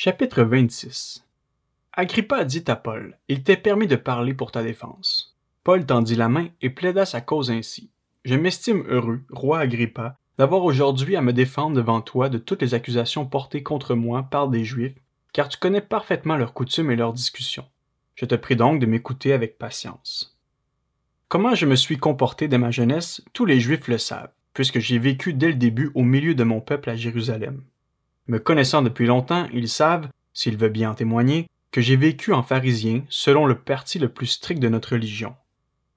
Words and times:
Chapitre 0.00 0.44
26 0.44 1.26
Agrippa 1.92 2.44
dit 2.44 2.62
à 2.68 2.76
Paul 2.76 3.18
Il 3.26 3.42
t'est 3.42 3.56
permis 3.56 3.88
de 3.88 3.96
parler 3.96 4.32
pour 4.32 4.52
ta 4.52 4.62
défense. 4.62 5.36
Paul 5.64 5.84
tendit 5.84 6.14
la 6.14 6.28
main 6.28 6.50
et 6.62 6.70
plaida 6.70 7.04
sa 7.04 7.20
cause 7.20 7.50
ainsi. 7.50 7.90
Je 8.24 8.36
m'estime 8.36 8.84
heureux, 8.86 9.22
roi 9.28 9.58
Agrippa, 9.58 10.16
d'avoir 10.38 10.62
aujourd'hui 10.62 11.16
à 11.16 11.20
me 11.20 11.32
défendre 11.32 11.74
devant 11.74 12.00
toi 12.00 12.28
de 12.28 12.38
toutes 12.38 12.62
les 12.62 12.74
accusations 12.74 13.26
portées 13.26 13.64
contre 13.64 13.96
moi 13.96 14.22
par 14.22 14.46
des 14.46 14.64
Juifs, 14.64 14.94
car 15.32 15.48
tu 15.48 15.58
connais 15.58 15.80
parfaitement 15.80 16.36
leurs 16.36 16.54
coutumes 16.54 16.92
et 16.92 16.96
leurs 16.96 17.12
discussions. 17.12 17.66
Je 18.14 18.24
te 18.24 18.36
prie 18.36 18.54
donc 18.54 18.78
de 18.78 18.86
m'écouter 18.86 19.32
avec 19.32 19.58
patience. 19.58 20.38
Comment 21.26 21.56
je 21.56 21.66
me 21.66 21.74
suis 21.74 21.98
comporté 21.98 22.46
dès 22.46 22.58
ma 22.58 22.70
jeunesse, 22.70 23.20
tous 23.32 23.46
les 23.46 23.58
Juifs 23.58 23.88
le 23.88 23.98
savent, 23.98 24.30
puisque 24.54 24.78
j'ai 24.78 25.00
vécu 25.00 25.32
dès 25.34 25.48
le 25.48 25.54
début 25.54 25.90
au 25.96 26.04
milieu 26.04 26.36
de 26.36 26.44
mon 26.44 26.60
peuple 26.60 26.88
à 26.88 26.94
Jérusalem. 26.94 27.64
Me 28.28 28.38
connaissant 28.38 28.82
depuis 28.82 29.06
longtemps, 29.06 29.48
ils 29.54 29.70
savent, 29.70 30.08
s'ils 30.34 30.58
veulent 30.58 30.70
bien 30.70 30.90
en 30.90 30.94
témoigner, 30.94 31.46
que 31.70 31.80
j'ai 31.80 31.96
vécu 31.96 32.32
en 32.32 32.42
pharisien 32.42 33.02
selon 33.08 33.46
le 33.46 33.58
parti 33.58 33.98
le 33.98 34.10
plus 34.10 34.26
strict 34.26 34.60
de 34.60 34.68
notre 34.68 34.92
religion. 34.92 35.34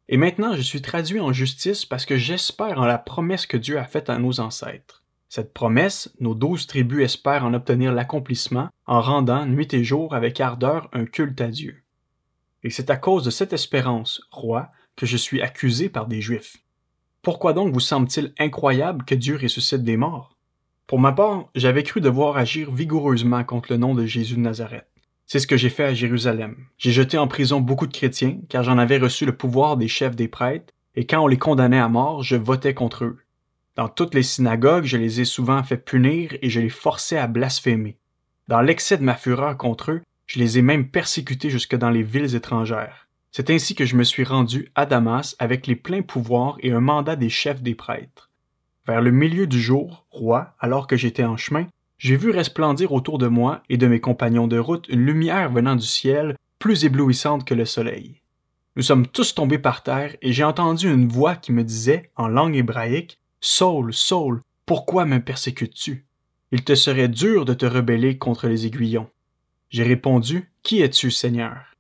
Et 0.08 0.17
maintenant 0.17 0.55
je 0.55 0.62
suis 0.62 0.81
traduit 0.81 1.20
en 1.20 1.34
justice 1.34 1.86
parce 1.86 2.05
que 2.05 2.17
j'espère 2.17 2.80
en 2.80 2.86
la 2.86 2.98
promesse 2.98 3.45
que 3.45 3.58
Dieu 3.58 3.77
a 3.77 3.84
faite 3.84 4.09
à 4.09 4.17
nos 4.17 4.39
ancêtres. 4.39 5.03
Cette 5.27 5.53
promesse, 5.53 6.13
nos 6.20 6.36
douze 6.36 6.67
tribus 6.67 7.03
espèrent 7.03 7.45
en 7.45 7.53
obtenir 7.53 7.94
l'accomplissement 7.94 8.70
en 8.86 9.02
rendant 9.02 9.45
nuit 9.45 9.73
et 9.73 9.84
jour 9.84 10.13
avec 10.13 10.41
ardeur 10.41 10.89
un 10.91 11.05
culte 11.05 11.39
à 11.39 11.48
Dieu. 11.48 11.84
Et 12.63 12.70
c'est 12.70 12.89
à 12.89 12.98
cause 12.98 13.23
de 13.23 13.30
cette 13.30 13.53
espérance, 13.53 14.22
roi, 14.31 14.72
que 14.95 15.05
je 15.05 15.17
suis 15.17 15.41
accusé 15.41 15.89
par 15.89 16.08
des 16.08 16.22
Juifs. 16.22 16.58
Pourquoi 17.22 17.53
donc 17.53 17.73
vous 17.73 17.80
semble-t-il 17.80 18.34
incroyable 18.39 19.05
que 19.05 19.16
Dieu 19.16 19.38
ressuscite 19.41 19.84
des 19.84 19.98
morts? 19.98 20.36
Pour 20.91 21.00
ma 21.00 21.13
part, 21.13 21.45
j'avais 21.55 21.84
cru 21.84 22.02
devoir 22.02 22.36
agir 22.36 22.70
vigoureusement 22.70 23.45
contre 23.45 23.72
le 23.72 23.77
nom 23.77 23.95
de 23.95 24.05
Jésus 24.05 24.36
de 24.36 24.41
Nazareth. 24.41 24.90
C'est 25.26 25.40
ce 25.40 25.48
que 25.48 25.55
j'ai 25.55 25.70
fait 25.70 25.86
à 25.86 25.94
Jérusalem. 25.94 26.58
J'ai 26.77 26.91
jeté 26.91 27.17
en 27.17 27.30
prison 27.30 27.62
beaucoup 27.62 27.88
de 27.88 27.94
chrétiens, 27.94 28.39
car 28.50 28.64
j'en 28.64 28.78
avais 28.78 28.98
reçu 28.98 29.25
le 29.25 29.31
pouvoir 29.31 29.78
des 29.78 29.88
chefs 29.88 30.17
des 30.17 30.28
prêtres, 30.28 30.73
et 30.95 31.06
quand 31.06 31.22
on 31.22 31.28
les 31.28 31.38
condamnait 31.38 31.80
à 31.80 31.88
mort, 31.88 32.23
je 32.23 32.36
votais 32.36 32.73
contre 32.73 33.06
eux. 33.06 33.20
Dans 33.78 33.88
toutes 33.88 34.14
les 34.14 34.22
synagogues, 34.22 34.83
je 34.83 34.98
les 34.98 35.22
ai 35.22 35.23
souvent 35.23 35.64
fait 35.64 35.78
punir 35.78 36.36
et 36.42 36.50
je 36.50 36.59
les 36.59 36.67
forçais 36.67 37.17
à 37.17 37.28
blasphémer. 37.28 37.98
Dans 38.50 38.59
l'excès 38.59 38.98
de 38.98 39.03
ma 39.03 39.16
fureur 39.16 39.55
contre 39.55 39.92
eux, 39.92 40.02
je 40.26 40.39
les 40.39 40.58
ai 40.59 40.61
même 40.61 40.89
persécutés 40.89 41.50
jusque 41.50 41.78
dans 41.78 41.89
les 41.89 42.03
villes 42.03 42.36
étrangères. 42.36 43.08
C'est 43.31 43.50
ainsi 43.50 43.76
que 43.76 43.86
je 43.86 43.95
me 43.95 44.03
suis 44.03 44.26
rendu 44.26 44.73
à 44.76 44.86
Damas 44.86 45.38
avec 45.39 45.67
les 45.67 45.78
pleins 45.78 46.02
pouvoirs 46.02 46.58
et 46.59 46.73
un 46.73 46.81
mandat 46.81 47.16
des 47.16 47.30
chefs 47.30 47.61
des 47.61 47.76
prêtres. 47.76 48.30
Vers 48.92 49.02
le 49.02 49.11
milieu 49.11 49.47
du 49.47 49.61
jour, 49.61 50.06
roi, 50.09 50.53
alors 50.59 50.86
que 50.86 50.97
j'étais 50.97 51.23
en 51.23 51.38
chemin, 51.38 51.66
j'ai 51.97 52.17
vu 52.17 52.30
resplendir 52.30 52.92
autour 52.92 53.20
de 53.20 53.28
moi 53.28 53.64
et 53.70 53.78
de 53.78 53.88
mes 53.88 54.02
compagnons 54.02 54.48
de 54.48 54.59
route 54.59 54.89
une 54.89 55.06
lumière 55.06 55.50
venant 55.50 55.78
du 55.78 55.86
ciel 55.86 56.36
plus 56.59 56.83
éblouissante 56.83 57.45
que 57.45 57.53
le 57.53 57.64
soleil. 57.64 58.20
Nous 58.75 58.83
sommes 58.83 59.08
tous 59.08 59.33
tombés 59.33 59.59
par 59.59 59.81
terre 59.81 60.17
et 60.22 60.33
j'ai 60.33 60.44
entendu 60.44 60.92
une 60.92 61.08
voix 61.08 61.38
qui 61.38 61.53
me 61.53 61.64
disait, 61.64 62.11
en 62.17 62.28
langue 62.28 62.58
hébraïque, 62.58 63.17
Saul, 63.39 63.94
Saul, 63.94 64.42
pourquoi 64.66 65.05
me 65.05 65.23
persécutes-tu? 65.23 66.05
Il 66.52 66.66
te 66.66 66.76
serait 66.76 67.08
dur 67.08 67.45
de 67.45 67.53
te 67.53 67.66
rebeller 67.66 68.17
contre 68.17 68.50
les 68.50 68.66
aiguillons. 68.66 69.09
J'ai 69.70 69.83
répondu, 69.83 70.52
Qui 70.64 70.81
es-tu, 70.81 71.11
Seigneur? 71.11 71.78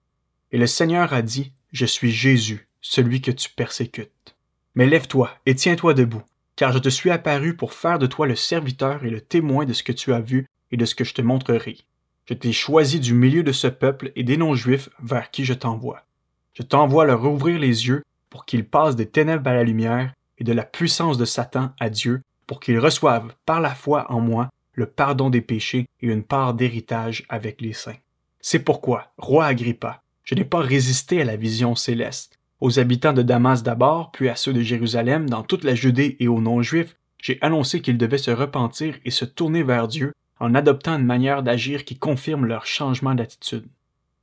Et 0.53 0.57
le 0.57 0.65
Seigneur 0.65 1.11
a 1.11 1.21
dit, 1.21 1.51
Je 1.73 1.85
suis 1.85 2.11
Jésus, 2.11 2.69
celui 2.79 3.19
que 3.19 3.31
tu 3.31 3.49
persécutes. 3.49 4.37
Mais 4.75 4.85
lève-toi 4.85 5.29
et 5.45 5.55
tiens-toi 5.55 5.93
debout, 5.93 6.23
car 6.61 6.71
je 6.73 6.77
te 6.77 6.89
suis 6.89 7.09
apparu 7.09 7.55
pour 7.55 7.73
faire 7.73 7.97
de 7.97 8.05
toi 8.05 8.27
le 8.27 8.35
serviteur 8.35 9.03
et 9.03 9.09
le 9.09 9.19
témoin 9.19 9.65
de 9.65 9.73
ce 9.73 9.81
que 9.81 9.91
tu 9.91 10.13
as 10.13 10.19
vu 10.19 10.45
et 10.71 10.77
de 10.77 10.85
ce 10.85 10.93
que 10.93 11.03
je 11.03 11.15
te 11.15 11.21
montrerai. 11.23 11.79
Je 12.27 12.35
t'ai 12.35 12.51
choisi 12.51 12.99
du 12.99 13.15
milieu 13.15 13.41
de 13.41 13.51
ce 13.51 13.65
peuple 13.65 14.11
et 14.15 14.21
des 14.21 14.37
non-juifs 14.37 14.87
vers 15.01 15.31
qui 15.31 15.43
je 15.43 15.55
t'envoie. 15.55 16.05
Je 16.53 16.61
t'envoie 16.61 17.05
leur 17.05 17.25
ouvrir 17.25 17.57
les 17.57 17.87
yeux 17.87 18.03
pour 18.29 18.45
qu'ils 18.45 18.63
passent 18.63 18.95
des 18.95 19.09
ténèbres 19.09 19.49
à 19.49 19.55
la 19.55 19.63
lumière 19.63 20.13
et 20.37 20.43
de 20.43 20.53
la 20.53 20.63
puissance 20.63 21.17
de 21.17 21.25
Satan 21.25 21.71
à 21.79 21.89
Dieu, 21.89 22.21
pour 22.45 22.59
qu'ils 22.59 22.77
reçoivent 22.77 23.33
par 23.47 23.59
la 23.59 23.73
foi 23.73 24.05
en 24.11 24.19
moi 24.19 24.49
le 24.75 24.85
pardon 24.85 25.31
des 25.31 25.41
péchés 25.41 25.87
et 25.99 26.07
une 26.09 26.21
part 26.21 26.53
d'héritage 26.53 27.25
avec 27.27 27.59
les 27.59 27.73
saints. 27.73 27.97
C'est 28.39 28.63
pourquoi, 28.63 29.11
roi 29.17 29.47
Agrippa, 29.47 30.03
je 30.23 30.35
n'ai 30.35 30.45
pas 30.45 30.59
résisté 30.59 31.21
à 31.21 31.25
la 31.25 31.37
vision 31.37 31.73
céleste. 31.73 32.37
Aux 32.61 32.77
habitants 32.77 33.13
de 33.13 33.23
Damas 33.23 33.63
d'abord, 33.63 34.11
puis 34.11 34.29
à 34.29 34.35
ceux 34.35 34.53
de 34.53 34.61
Jérusalem, 34.61 35.27
dans 35.27 35.41
toute 35.41 35.63
la 35.63 35.73
Judée 35.73 36.15
et 36.19 36.27
aux 36.27 36.41
non-juifs, 36.41 36.95
j'ai 37.19 37.39
annoncé 37.41 37.81
qu'ils 37.81 37.97
devaient 37.97 38.19
se 38.19 38.29
repentir 38.29 38.99
et 39.03 39.09
se 39.09 39.25
tourner 39.25 39.63
vers 39.63 39.87
Dieu 39.87 40.13
en 40.39 40.53
adoptant 40.53 40.95
une 40.95 41.05
manière 41.05 41.41
d'agir 41.41 41.85
qui 41.85 41.97
confirme 41.97 42.45
leur 42.45 42.67
changement 42.67 43.15
d'attitude. 43.15 43.65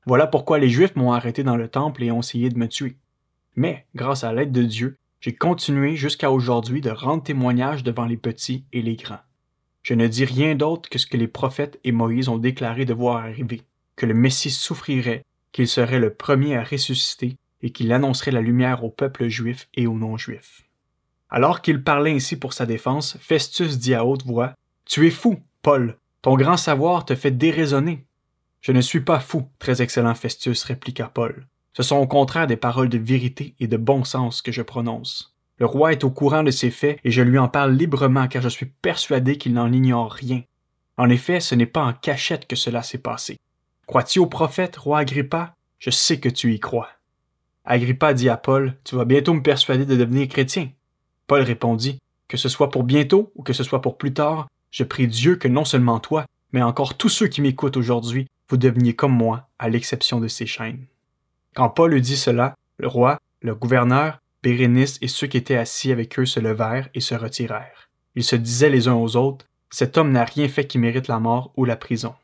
Voilà 0.06 0.28
pourquoi 0.28 0.60
les 0.60 0.69
Juifs 0.69 0.94
m'ont 0.94 1.12
arrêté 1.12 1.43
dans 1.43 1.56
le 1.56 1.66
temple 1.66 2.04
et 2.04 2.12
ont 2.12 2.21
essayé 2.21 2.49
de 2.49 2.56
me 2.56 2.69
tuer. 2.69 2.97
Mais, 3.56 3.87
grâce 3.97 4.22
à 4.22 4.32
l'aide 4.32 4.53
de 4.53 4.62
Dieu, 4.62 4.97
j'ai 5.20 5.34
continué 5.34 5.97
jusqu'à 5.97 6.31
aujourd'hui 6.31 6.81
de 6.81 6.91
rendre 6.91 7.25
témoignage 7.25 7.82
devant 7.82 8.06
les 8.06 8.16
petits 8.16 8.65
et 8.72 8.82
les 8.82 8.94
grands. 8.94 9.19
Je 9.82 9.94
ne 9.94 10.06
dis 10.06 10.25
rien 10.25 10.55
d'autre 10.55 10.88
que 10.88 10.99
ce 11.00 11.09
que 11.09 11.16
les 11.16 11.26
prophètes 11.26 11.81
et 11.82 11.91
Moïse 11.91 12.28
ont 12.28 12.38
déclaré 12.38 12.84
devoir 12.84 13.16
arriver, 13.16 13.62
que 13.97 14.06
le 14.06 14.15
Messie 14.15 14.50
souffrirait, 14.50 15.25
qu'il 15.50 15.66
serait 15.66 15.99
le 15.99 16.15
premier 16.15 16.56
à 16.56 16.62
ressusciter 16.62 17.37
et 17.63 17.71
qu'il 17.71 17.93
annoncerait 17.93 18.31
la 18.31 18.41
lumière 18.41 18.85
au 18.85 18.91
peuple 18.91 19.29
juif 19.29 19.69
et 19.75 19.87
aux 19.87 19.95
non-juifs. 19.95 20.63
Alors 21.31 21.61
qu'il 21.61 21.83
parlait 21.83 22.13
ainsi 22.13 22.37
pour 22.37 22.53
sa 22.53 22.67
défense, 22.67 23.17
Festus 23.21 23.79
dit 23.79 23.95
à 23.95 24.05
haute 24.05 24.25
voix 24.25 24.55
Tu 24.85 25.07
es 25.07 25.11
fou, 25.11 25.41
Paul, 25.63 25.99
ton 26.23 26.37
grand 26.37 26.57
savoir 26.57 27.05
te 27.05 27.15
fait 27.15 27.31
déraisonner. 27.31 28.07
Je 28.61 28.73
ne 28.73 28.81
suis 28.81 29.01
pas 29.01 29.21
fou, 29.21 29.49
très 29.59 29.83
excellent 29.83 30.15
Festus, 30.15 30.65
répliqua 30.65 31.09
Paul. 31.09 31.47
Ce 31.75 31.83
sont 31.83 31.97
au 31.97 32.07
contraire 32.07 32.47
des 32.47 32.57
paroles 32.57 32.89
de 32.89 32.99
vérité 32.99 33.55
et 33.61 33.69
de 33.69 33.77
bon 33.77 34.05
sens 34.05 34.43
que 34.43 34.53
je 34.53 34.63
prononce. 34.63 35.37
Le 35.59 35.67
roi 35.67 35.93
est 35.93 36.05
au 36.05 36.11
courant 36.11 36.43
de 36.43 36.51
ces 36.51 36.71
faits 36.71 36.99
et 37.05 37.11
je 37.11 37.23
lui 37.23 37.39
en 37.39 37.49
parle 37.49 37.73
librement 37.73 38.29
car 38.29 38.43
je 38.43 38.49
suis 38.49 38.67
persuadé 38.67 39.39
qu'il 39.39 39.53
n'en 39.53 39.73
ignore 39.73 40.13
rien. 40.13 40.43
En 40.97 41.09
effet, 41.11 41.41
ce 41.41 41.55
n'est 41.55 41.67
pas 41.67 41.85
en 41.85 41.93
cachette 41.93 42.47
que 42.47 42.57
cela 42.57 42.83
s'est 42.83 42.99
passé. 42.99 43.39
Crois-tu 43.87 44.19
au 44.19 44.27
prophète, 44.27 44.77
roi 44.77 44.99
Agrippa? 44.99 45.55
Je 45.79 45.91
sais 45.91 46.19
que 46.19 46.29
tu 46.29 46.53
y 46.53 46.61
crois. 46.61 46.89
Agrippa 47.71 48.15
dit 48.15 48.31
à 48.31 48.39
Paul, 48.39 48.75
Tu 48.83 48.97
vas 48.97 49.05
bientôt 49.05 49.34
me 49.34 49.43
persuader 49.43 49.84
de 49.84 49.95
devenir 49.95 50.27
chrétien. 50.27 50.71
Paul 51.27 51.43
répondit, 51.43 51.99
Que 52.27 52.39
ce 52.39 52.49
soit 52.49 52.71
pour 52.71 52.83
bientôt 52.83 53.31
ou 53.34 53.43
que 53.43 53.53
ce 53.53 53.62
soit 53.62 53.83
pour 53.83 53.99
plus 53.99 54.15
tard, 54.15 54.49
je 54.71 54.84
prie 54.84 55.06
Dieu 55.06 55.37
que 55.37 55.49
non 55.49 55.67
seulement 55.67 56.01
toi, 56.01 56.25
mais 56.53 56.62
encore 56.62 56.97
tous 56.97 57.11
ceux 57.11 57.27
qui 57.27 57.43
m'écoutent 57.43 57.77
aujourd'hui, 57.77 58.27
vous 58.49 58.56
deveniez 58.56 58.95
comme 58.95 59.12
moi, 59.12 59.51
à 59.59 59.69
l'exception 59.69 60.19
de 60.19 60.29
ces 60.29 60.47
chaînes. 60.47 60.87
Quand 61.55 61.69
Paul 61.69 61.93
eut 61.93 62.01
dit 62.01 62.17
cela, 62.17 62.55
le 62.79 62.89
roi, 62.89 63.19
le 63.43 63.55
gouverneur 63.55 64.19
Bérénice 64.43 64.97
et 65.03 65.09
ceux 65.09 65.27
qui 65.27 65.37
étaient 65.37 65.56
assis 65.56 65.93
avec 65.93 66.19
eux 66.19 66.25
se 66.25 66.41
levèrent 66.41 66.89
et 66.95 67.00
se 67.00 67.15
retirèrent. 67.15 67.91
Ils 68.15 68.25
se 68.25 68.37
disaient 68.37 68.71
les 68.71 68.89
uns 68.89 68.95
aux 68.95 69.17
autres, 69.17 69.45
Cet 69.69 69.99
homme 69.99 70.12
n'a 70.12 70.25
rien 70.25 70.49
fait 70.49 70.67
qui 70.67 70.79
mérite 70.79 71.09
la 71.09 71.19
mort 71.19 71.53
ou 71.59 71.67
la 71.67 71.77
prison. 71.77 72.15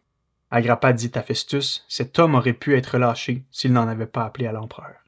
Agrappa 0.51 0.95
dit 0.95 1.13
à 1.17 1.23
Festus, 1.23 1.85
Cet 1.87 2.19
homme 2.19 2.35
aurait 2.35 2.55
pu 2.55 2.75
être 2.79 2.97
lâché 2.97 3.43
s'il 3.51 3.75
n'en 3.75 3.89
avait 3.89 4.07
pas 4.07 4.25
appelé 4.25 4.47
à 4.47 4.53
l'empereur. 4.53 5.04